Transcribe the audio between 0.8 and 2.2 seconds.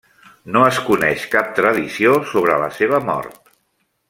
coneix cap tradició